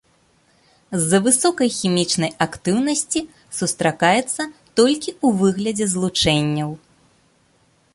[1.01, 3.19] З-за высокай хімічнай актыўнасці
[3.59, 4.41] сустракаецца
[4.77, 6.69] толькі ў выглядзе злучэнняў.